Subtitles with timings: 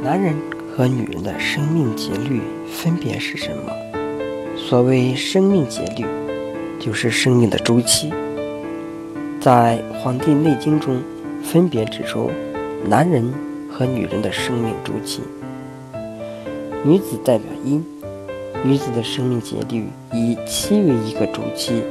[0.00, 0.32] 男人
[0.70, 2.40] 和女人的生命节律
[2.70, 3.72] 分别是什么？
[4.56, 6.06] 所谓生命节律，
[6.78, 8.12] 就是生命的周期。
[9.40, 11.02] 在《黄帝内经》中，
[11.42, 12.30] 分别指出
[12.88, 13.32] 男人
[13.68, 15.20] 和女人的生命周期。
[16.84, 17.84] 女子代表阴，
[18.62, 21.82] 女子的生命节律以七为一个周期，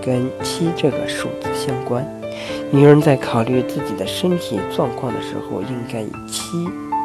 [0.00, 2.06] 跟七这个数字相关。
[2.70, 6.42] 女人在考虑自己的身体状况的时候，应该以七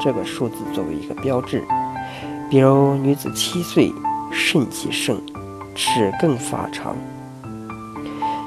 [0.01, 1.63] 这个数字作为一个标志。
[2.49, 3.93] 比如，女子七岁
[4.31, 5.21] 肾气盛，
[5.75, 6.95] 齿更发长；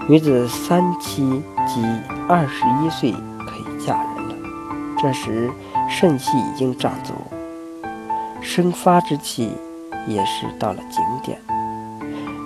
[0.08, 1.22] 女子三七
[1.66, 1.82] 及
[2.28, 4.34] 二十一岁可以嫁人了，
[5.00, 5.50] 这时
[5.88, 7.12] 肾气已经长足，
[8.42, 9.52] 生发之气
[10.06, 11.38] 也是到了顶点。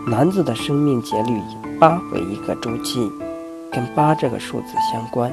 [0.07, 3.11] 男子的生命节律以八为一个周期。
[3.71, 5.31] 跟八这个数字相关，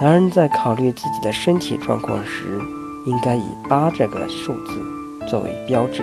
[0.00, 2.60] 男人在考虑自己的身体状况时，
[3.06, 4.82] 应该以八这个数字
[5.28, 6.02] 作为标志。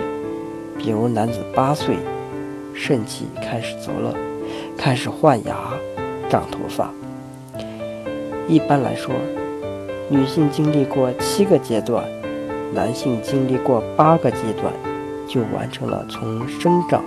[0.78, 1.98] 比如，男子八岁，
[2.72, 4.14] 肾气开始走了，
[4.78, 5.54] 开始换牙、
[6.30, 6.90] 长头发。
[8.48, 9.14] 一般来说，
[10.08, 12.02] 女性经历过七个阶段，
[12.74, 14.72] 男性经历过八个阶段，
[15.28, 17.04] 就完成了从生长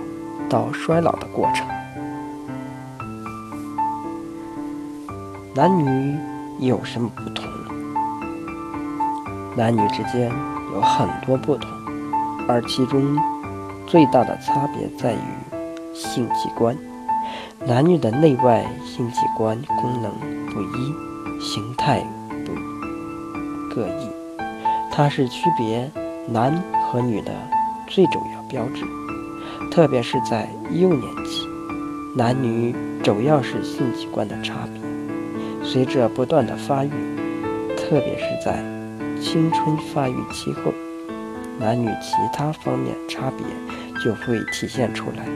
[0.48, 1.66] 到衰老的过程。
[5.52, 6.16] 男女
[6.58, 7.44] 有什么不同？
[9.56, 10.30] 男女之间
[10.72, 11.70] 有很多不同，
[12.48, 13.18] 而其中
[13.86, 16.76] 最大的差别在于性器官。
[17.66, 20.10] 男女的内外性器官功能
[20.52, 20.94] 不一，
[21.40, 22.02] 形态
[22.44, 22.52] 不
[23.74, 24.08] 各异，
[24.90, 25.90] 它是区别
[26.28, 26.54] 男
[26.86, 27.32] 和女的
[27.86, 28.82] 最重要标志。
[29.70, 31.46] 特别是在幼年期，
[32.14, 34.95] 男女主要是性器官的差别。
[35.68, 36.90] 随着不断的发育，
[37.76, 38.64] 特别是在
[39.20, 40.72] 青春发育期后，
[41.58, 43.44] 男女其他方面差别
[44.02, 45.26] 就会体现出来。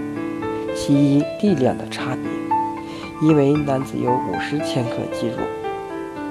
[0.75, 5.37] 其一，力量的差别，因为男子有五十千克肌肉，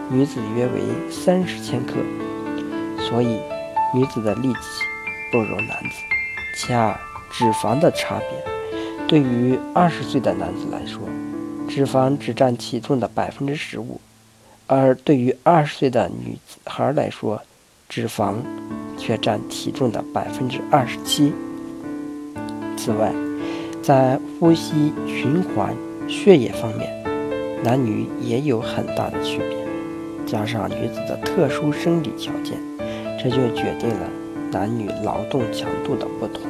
[0.10, 0.82] 女子约为
[1.12, 1.96] 三十千克，
[2.98, 3.38] 所以
[3.94, 4.86] 女子的力气
[5.30, 5.98] 不如男子。
[6.56, 6.98] 其二，
[7.30, 11.02] 脂肪的差别，对于二十岁的男子来说。
[11.70, 14.02] 脂肪只占体重的百分之十五，
[14.66, 16.36] 而对于二十岁的女
[16.66, 17.40] 孩来说，
[17.88, 18.38] 脂肪
[18.98, 21.32] 却占体重的百分之二十七。
[22.76, 23.14] 此外，
[23.84, 25.76] 在呼吸、循环、
[26.08, 26.92] 血液方面，
[27.64, 29.58] 男女也有很大的区别。
[30.26, 32.58] 加上女子的特殊生理条件，
[33.18, 34.10] 这就决定了
[34.52, 36.44] 男女劳动强度的不同。